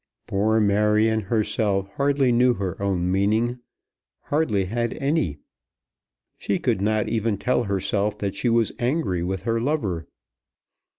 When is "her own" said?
2.55-3.11